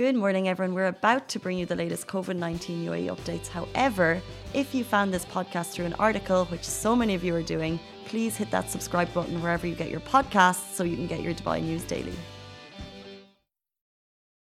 [0.00, 0.74] Good morning, everyone.
[0.74, 3.48] We're about to bring you the latest COVID 19 UAE updates.
[3.48, 4.22] However,
[4.54, 7.78] if you found this podcast through an article, which so many of you are doing,
[8.06, 11.34] please hit that subscribe button wherever you get your podcasts so you can get your
[11.34, 12.14] Dubai news daily.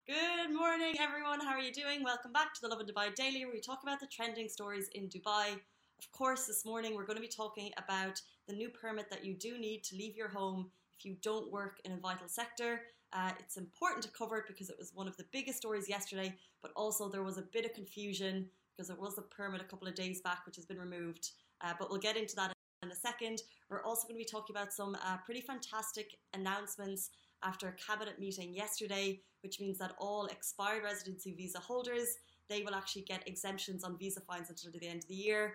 [0.09, 1.38] Good morning, everyone.
[1.38, 2.03] How are you doing?
[2.03, 5.09] Welcome back to the Lovin Dubai Daily, where we talk about the trending stories in
[5.09, 5.53] Dubai.
[6.01, 9.35] Of course, this morning we're going to be talking about the new permit that you
[9.35, 12.81] do need to leave your home if you don't work in a vital sector.
[13.15, 16.34] Uh, it's important to cover it because it was one of the biggest stories yesterday,
[16.62, 19.87] but also there was a bit of confusion because there was a permit a couple
[19.87, 21.30] of days back which has been removed.
[21.61, 23.41] Uh, but we'll get into that in a second.
[23.70, 27.11] We're also going to be talking about some uh, pretty fantastic announcements
[27.45, 32.17] after a cabinet meeting yesterday, which means that all expired residency visa holders
[32.48, 35.55] they will actually get exemptions on visa fines until the end of the year.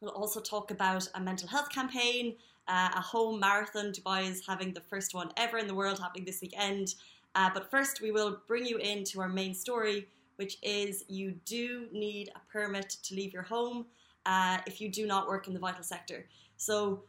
[0.00, 2.36] We'll also talk about a mental health campaign,
[2.68, 3.92] uh, a home marathon.
[3.92, 6.94] Dubai is having the first one ever in the world happening this weekend.
[7.34, 11.86] Uh, but first, we will bring you into our main story, which is you do
[11.92, 13.84] need a permit to leave your home
[14.24, 16.26] uh, if you do not work in the vital sector.
[16.56, 17.02] So,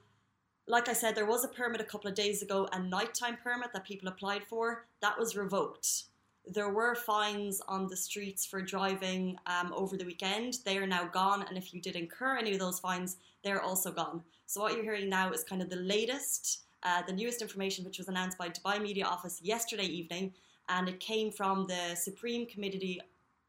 [0.67, 3.71] like I said, there was a permit a couple of days ago, a nighttime permit
[3.71, 6.03] that people applied for, that was revoked
[6.47, 10.57] there were fines on the streets for driving um, over the weekend.
[10.65, 13.91] They are now gone, and if you did incur any of those fines, they're also
[13.91, 14.23] gone.
[14.47, 17.99] So what you're hearing now is kind of the latest, uh, the newest information, which
[17.99, 20.33] was announced by Dubai Media Office yesterday evening,
[20.67, 22.99] and it came from the Supreme Committee,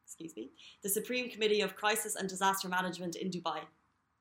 [0.04, 0.50] excuse me,
[0.82, 3.60] the Supreme Committee of Crisis and Disaster Management in Dubai,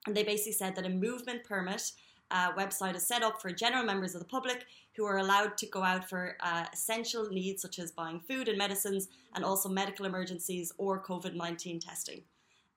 [0.07, 1.91] and they basically said that a movement permit
[2.31, 4.65] uh, website is set up for general members of the public
[4.95, 8.57] who are allowed to go out for uh, essential needs such as buying food and
[8.57, 12.23] medicines and also medical emergencies or COVID 19 testing.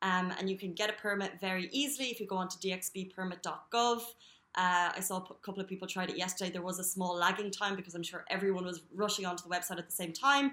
[0.03, 4.01] Um, and you can get a permit very easily if you go onto dxbpermit.gov.
[4.57, 6.51] Uh, I saw a couple of people tried it yesterday.
[6.51, 9.79] There was a small lagging time because I'm sure everyone was rushing onto the website
[9.79, 10.53] at the same time.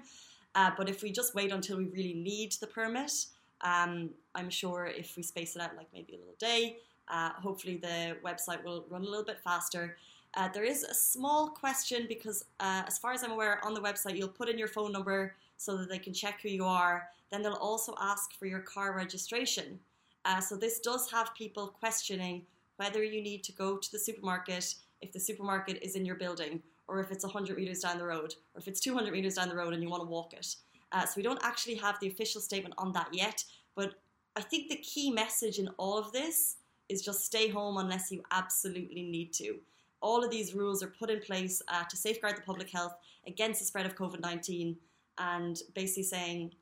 [0.54, 3.12] Uh, but if we just wait until we really need the permit,
[3.60, 7.76] um, I'm sure if we space it out like maybe a little day, uh, hopefully,
[7.76, 9.96] the website will run a little bit faster.
[10.34, 13.80] Uh, there is a small question because, uh, as far as I'm aware, on the
[13.80, 17.08] website you'll put in your phone number so that they can check who you are.
[17.30, 19.78] Then they'll also ask for your car registration.
[20.24, 22.42] Uh, so this does have people questioning
[22.76, 26.62] whether you need to go to the supermarket if the supermarket is in your building,
[26.88, 29.54] or if it's 100 meters down the road, or if it's 200 meters down the
[29.54, 30.56] road and you want to walk it.
[30.92, 33.94] Uh, so we don't actually have the official statement on that yet, but
[34.36, 36.56] I think the key message in all of this
[36.88, 39.56] is just stay home unless you absolutely need to.
[40.00, 42.94] All of these rules are put in place uh, to safeguard the public health
[43.26, 44.76] against the spread of COVID 19
[45.18, 46.52] and basically saying,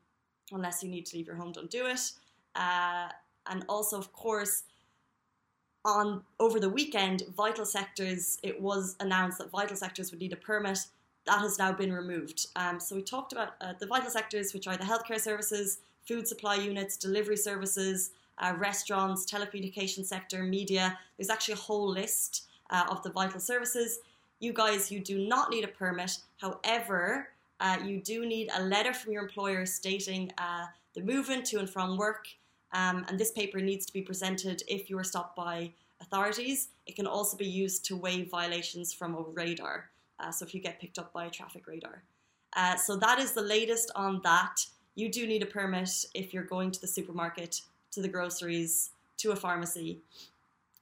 [0.51, 2.11] unless you need to leave your home, don't do it.
[2.55, 3.09] Uh,
[3.49, 4.63] and also, of course,
[5.83, 10.37] on over the weekend, vital sectors, it was announced that vital sectors would need a
[10.37, 10.79] permit.
[11.25, 12.47] That has now been removed.
[12.55, 16.27] Um, so we talked about uh, the vital sectors, which are the healthcare services, food
[16.27, 20.97] supply units, delivery services, uh, restaurants, telecommunication sector, media.
[21.17, 23.99] There's actually a whole list uh, of the vital services.
[24.39, 26.17] You guys, you do not need a permit.
[26.37, 30.65] However, uh, you do need a letter from your employer stating uh,
[30.95, 32.27] the movement to and from work.
[32.73, 35.71] Um, and this paper needs to be presented if you are stopped by
[36.01, 36.69] authorities.
[36.87, 39.91] It can also be used to waive violations from a radar.
[40.19, 42.03] Uh, so if you get picked up by a traffic radar.
[42.55, 44.65] Uh, so that is the latest on that.
[44.95, 49.31] You do need a permit if you're going to the supermarket to the groceries, to
[49.31, 49.99] a pharmacy.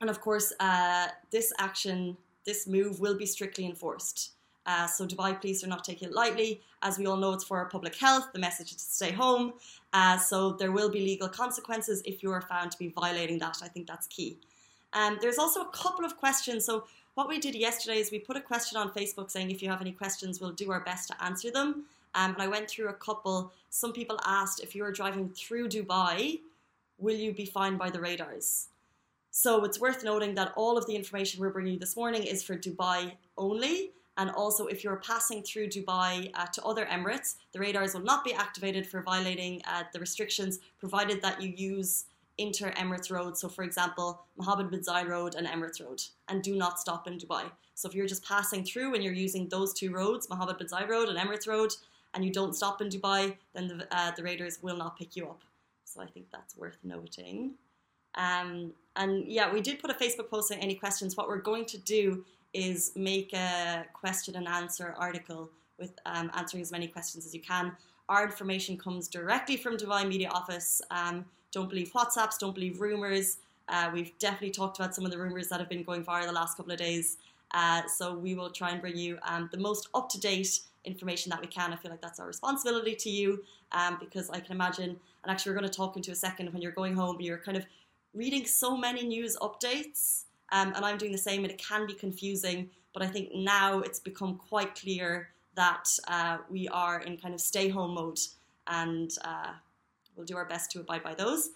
[0.02, 4.32] And of course, uh, this action, this move will be strictly enforced.
[4.66, 6.62] Uh, so Dubai police are not taking it lightly.
[6.84, 8.28] As we all know, it's for our public health.
[8.34, 9.54] The message is to stay home.
[9.94, 13.58] Uh, so there will be legal consequences if you are found to be violating that.
[13.64, 14.38] I think that's key.
[14.94, 16.66] Um, there's also a couple of questions.
[16.66, 16.84] So
[17.16, 19.82] what we did yesterday is we put a question on Facebook saying if you have
[19.82, 21.86] any questions, we'll do our best to answer them.
[22.16, 23.52] Um, and I went through a couple.
[23.70, 26.40] Some people asked if you were driving through Dubai,
[27.00, 28.68] will you be fined by the radars?
[29.32, 32.44] So it's worth noting that all of the information we're bringing you this morning is
[32.44, 33.92] for Dubai only.
[34.18, 38.26] And also, if you're passing through Dubai uh, to other Emirates, the radars will not
[38.26, 42.06] be activated for violating uh, the restrictions, provided that you use
[42.38, 43.38] inter Emirates Road.
[43.38, 47.18] So, for example, Mohammed bin Zayed Road and Emirates Road, and do not stop in
[47.18, 47.46] Dubai.
[47.76, 50.90] So, if you're just passing through and you're using those two roads, Mohammed bin Zayed
[50.90, 51.72] Road and Emirates Road,
[52.14, 55.28] and you don't stop in Dubai, then the, uh, the radars will not pick you
[55.28, 55.42] up.
[55.90, 57.56] So I think that's worth noting.
[58.16, 61.18] Um, and yeah, we did put a Facebook post saying any questions.
[61.18, 65.50] What we're going to do is make a question and answer article
[65.80, 67.72] with um, answering as many questions as you can.
[68.08, 70.82] Our information comes directly from Dubai Media Office.
[70.92, 73.38] Um, don't believe WhatsApps, don't believe rumors.
[73.68, 76.32] Uh, we've definitely talked about some of the rumors that have been going viral the
[76.32, 77.18] last couple of days.
[77.54, 81.30] Uh, so we will try and bring you um, the most up to date information
[81.30, 81.74] that we can.
[81.74, 85.52] I feel like that's our responsibility to you um, because I can imagine, and actually,
[85.52, 87.66] we're going to talk into a second when you're going home, you're kind of
[88.14, 91.94] reading so many news updates, um, and I'm doing the same, and it can be
[91.94, 92.70] confusing.
[92.94, 97.42] But I think now it's become quite clear that uh, we are in kind of
[97.42, 98.20] stay home mode,
[98.68, 99.52] and uh,
[100.16, 101.50] we'll do our best to abide by those.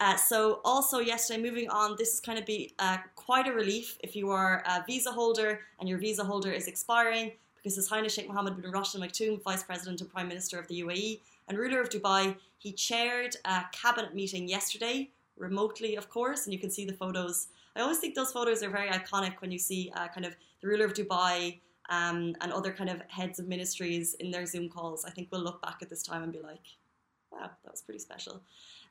[0.00, 3.98] Uh, so also yesterday, moving on, this is kind of be uh, quite a relief
[4.02, 7.32] if you are a visa holder and your visa holder is expiring
[7.68, 10.66] because His Highness Sheikh Mohammed bin Rashid Al Maktoum, Vice President and Prime Minister of
[10.68, 16.46] the UAE and ruler of Dubai, he chaired a cabinet meeting yesterday, remotely of course,
[16.46, 17.48] and you can see the photos.
[17.76, 20.68] I always think those photos are very iconic when you see uh, kind of the
[20.68, 21.60] ruler of Dubai
[21.90, 25.04] um, and other kind of heads of ministries in their Zoom calls.
[25.04, 26.64] I think we'll look back at this time and be like,
[27.30, 28.40] wow, that was pretty special.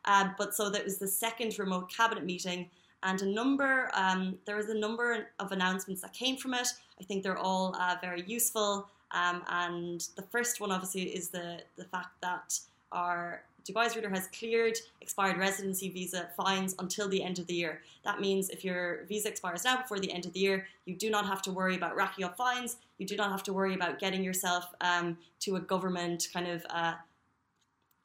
[0.06, 2.70] Um, but so that was the second remote cabinet meeting,
[3.02, 6.68] and a number um, there was a number of announcements that came from it.
[7.00, 8.88] I think they're all uh, very useful.
[9.12, 12.60] Um, and the first one, obviously, is the the fact that
[12.92, 17.82] our Dubai's ruler has cleared expired residency visa fines until the end of the year.
[18.04, 21.10] That means if your visa expires now before the end of the year, you do
[21.10, 22.78] not have to worry about racking up fines.
[22.98, 26.66] You do not have to worry about getting yourself um, to a government kind of
[26.70, 26.94] uh,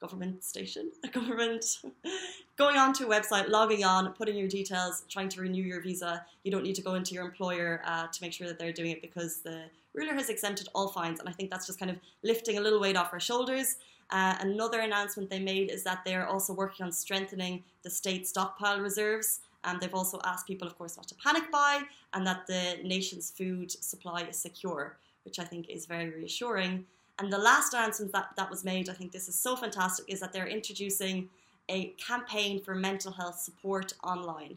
[0.00, 1.78] government station, a government,
[2.62, 6.24] going onto a website, logging on, putting your details, trying to renew your visa.
[6.44, 8.92] You don't need to go into your employer uh, to make sure that they're doing
[8.92, 9.64] it because the
[9.94, 11.18] ruler has exempted all fines.
[11.18, 13.78] And I think that's just kind of lifting a little weight off our shoulders.
[14.10, 18.78] Uh, another announcement they made is that they're also working on strengthening the state stockpile
[18.78, 19.40] reserves.
[19.64, 21.82] And they've also asked people, of course, not to panic buy
[22.14, 26.84] and that the nation's food supply is secure, which I think is very reassuring.
[27.18, 30.20] And the last announcement that, that was made, I think this is so fantastic, is
[30.20, 31.28] that they're introducing
[31.68, 34.56] a campaign for mental health support online.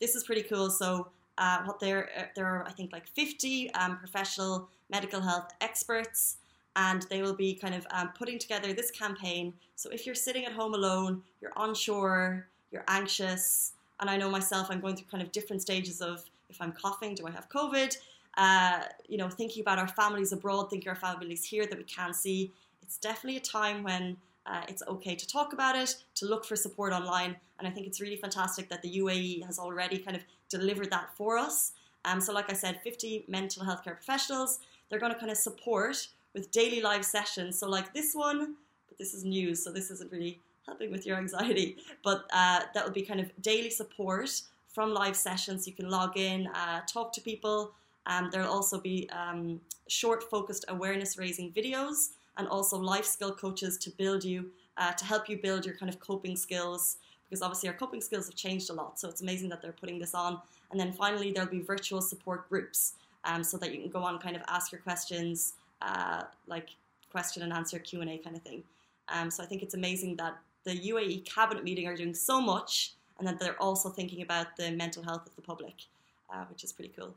[0.00, 0.70] This is pretty cool.
[0.70, 1.08] So,
[1.38, 6.38] uh, what there uh, there are, I think, like 50 um, professional medical health experts,
[6.76, 9.54] and they will be kind of um, putting together this campaign.
[9.76, 14.68] So, if you're sitting at home alone, you're unsure, you're anxious, and I know myself,
[14.70, 17.96] I'm going through kind of different stages of if I'm coughing, do I have COVID?
[18.38, 22.14] uh, you know, thinking about our families abroad, thinking our families here that we can't
[22.14, 22.52] see.
[22.82, 24.16] It's definitely a time when
[24.48, 27.86] uh, it's okay to talk about it, to look for support online, and I think
[27.86, 31.72] it's really fantastic that the UAE has already kind of delivered that for us.
[32.04, 34.60] Um, so, like I said, 50 mental health care professionals.
[34.88, 37.58] They're going to kind of support with daily live sessions.
[37.58, 38.54] So, like this one,
[38.88, 41.76] but this is news, so this isn't really helping with your anxiety.
[42.02, 44.30] But uh, that will be kind of daily support
[44.72, 45.66] from live sessions.
[45.66, 47.72] You can log in, uh, talk to people,
[48.08, 53.76] um, there'll also be um, short focused awareness raising videos and also life skill coaches
[53.78, 56.96] to build you, uh, to help you build your kind of coping skills
[57.28, 58.98] because obviously our coping skills have changed a lot.
[58.98, 60.40] So it's amazing that they're putting this on.
[60.70, 62.94] And then finally, there'll be virtual support groups
[63.24, 66.70] um, so that you can go on kind of ask your questions, uh, like
[67.10, 68.62] question and answer Q&A kind of thing.
[69.08, 72.92] Um, so I think it's amazing that the UAE cabinet meeting are doing so much
[73.18, 75.74] and that they're also thinking about the mental health of the public,
[76.32, 77.14] uh, which is pretty cool.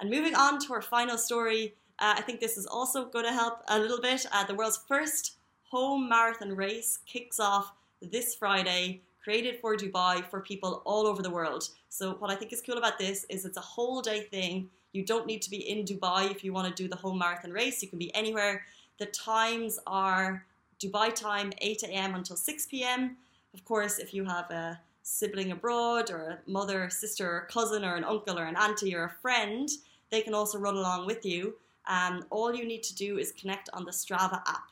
[0.00, 3.32] And moving on to our final story, uh, I think this is also going to
[3.32, 4.24] help a little bit.
[4.32, 10.40] Uh, the world's first home marathon race kicks off this Friday, created for Dubai for
[10.40, 11.68] people all over the world.
[11.90, 14.70] So, what I think is cool about this is it's a whole day thing.
[14.92, 17.52] You don't need to be in Dubai if you want to do the home marathon
[17.52, 18.64] race, you can be anywhere.
[18.98, 20.46] The times are
[20.82, 22.14] Dubai time, 8 a.m.
[22.14, 23.18] until 6 p.m.
[23.52, 27.96] Of course, if you have a sibling abroad or a mother, sister, or cousin, or
[27.96, 29.68] an uncle, or an auntie, or a friend,
[30.10, 31.54] they can also run along with you.
[31.86, 34.70] Um, all you need to do is connect on the Strava app.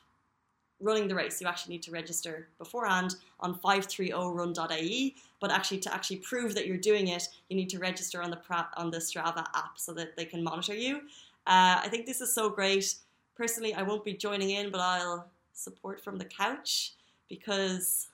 [0.80, 5.14] Running the race, you actually need to register beforehand on 530run.ae.
[5.40, 8.38] But actually, to actually prove that you're doing it, you need to register on the
[8.76, 10.99] on the Strava app so that they can monitor you.
[11.47, 12.95] Uh, I think this is so great.
[13.37, 16.92] Personally, I won't be joining in, but I'll support from the couch
[17.28, 18.09] because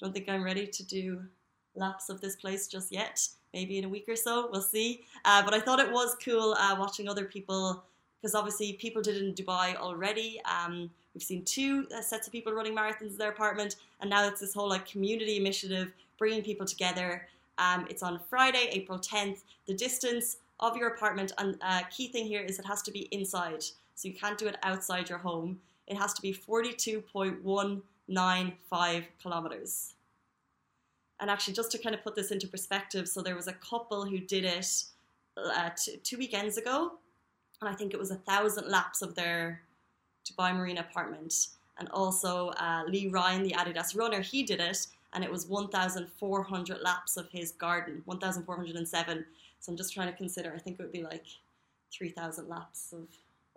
[0.00, 1.22] I don't think I'm ready to do
[1.74, 4.50] laps of this place just yet maybe in a week or so.
[4.52, 4.88] We'll see.
[5.24, 7.82] Uh, but I thought it was cool uh, watching other people
[8.16, 10.42] because obviously people did in Dubai already.
[10.44, 14.28] Um, we've seen two uh, sets of people running marathons in their apartment, and now
[14.28, 17.26] it's this whole like community initiative bringing people together.
[17.58, 19.38] Um, it's on Friday, April 10th.
[19.66, 23.08] The distance of your apartment, and uh, key thing here is it has to be
[23.18, 23.62] inside,
[23.94, 25.58] so you can't do it outside your home.
[25.86, 29.94] It has to be 42.195 kilometers.
[31.20, 34.04] And actually, just to kind of put this into perspective, so there was a couple
[34.04, 34.84] who did it
[35.36, 36.92] uh, t- two weekends ago,
[37.60, 39.62] and I think it was a thousand laps of their
[40.26, 41.48] Dubai Marina apartment.
[41.78, 46.80] And also, uh, Lee Ryan, the Adidas runner, he did it, and it was 1,400
[46.82, 49.24] laps of his garden, 1,407.
[49.60, 51.24] So I'm just trying to consider, I think it would be like
[51.92, 53.08] 3,000 laps of,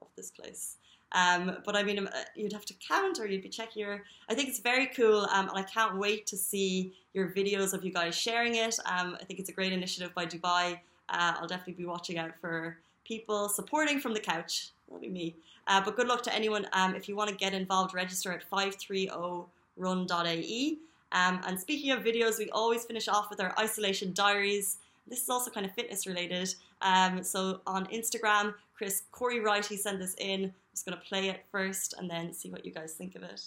[0.02, 0.78] of this place.
[1.12, 4.04] Um, but I mean, uh, you'd have to count or you'd be checking your.
[4.30, 7.84] I think it's very cool, um, and I can't wait to see your videos of
[7.84, 8.80] you guys sharing it.
[8.86, 10.80] Um, I think it's a great initiative by Dubai.
[11.10, 14.70] Uh, I'll definitely be watching out for people supporting from the couch.
[14.88, 15.36] That'll be me.
[15.68, 16.68] Uh, but good luck to anyone.
[16.74, 20.78] Um, if you want to get involved, register at 530run.ae.
[21.12, 24.78] Um, and speaking of videos, we always finish off with our isolation diaries.
[25.08, 26.54] This is also kind of fitness related.
[26.82, 30.54] Um, so on Instagram, Chris Corey Wright, he sent this in.
[30.80, 33.42] Just going to play it first and then see what you guys think of it.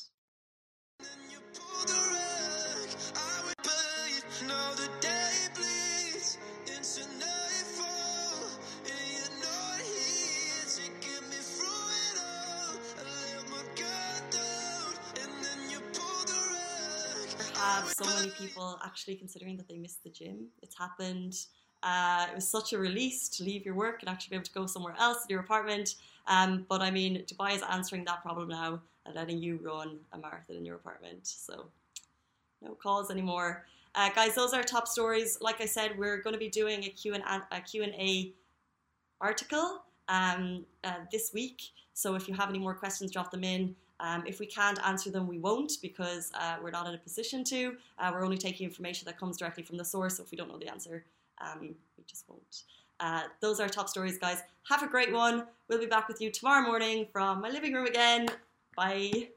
[17.55, 20.49] have so many people actually considering that they missed the gym.
[20.61, 21.33] It's happened.
[21.83, 24.53] Uh, it was such a release to leave your work and actually be able to
[24.53, 25.97] go somewhere else in your apartment.
[26.27, 30.19] Um, but I mean, Dubai is answering that problem now and letting you run a
[30.19, 31.27] marathon in your apartment.
[31.27, 31.67] So
[32.61, 33.67] no calls anymore.
[33.95, 35.39] Uh, guys, those are top stories.
[35.41, 37.21] Like I said, we're going to be doing a Q&A,
[37.51, 38.33] a Q&A
[39.21, 41.63] article um, uh, this week.
[41.93, 43.75] So if you have any more questions, drop them in.
[44.01, 47.45] Um, if we can't answer them, we won't because uh, we're not in a position
[47.45, 47.77] to.
[47.99, 50.17] Uh, we're only taking information that comes directly from the source.
[50.17, 51.05] So if we don't know the answer,
[51.41, 52.65] um, we just won't.
[53.01, 54.43] Uh, those are top stories, guys.
[54.69, 55.47] Have a great one.
[55.69, 58.29] We'll be back with you tomorrow morning from my living room again.
[58.77, 59.29] Bye.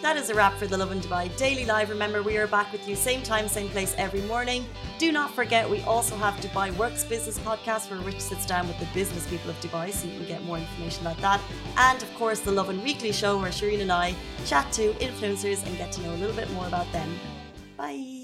[0.00, 1.88] That is a wrap for the Lovin Dubai Daily Live.
[1.88, 4.66] Remember, we are back with you same time, same place every morning.
[4.98, 8.80] Do not forget, we also have Dubai Works Business Podcast where Rich sits down with
[8.80, 11.40] the business people of Dubai so you can get more information about that.
[11.76, 15.78] And of course, the Lovin Weekly Show where Shireen and I chat to influencers and
[15.78, 17.08] get to know a little bit more about them.
[17.76, 18.21] Bye.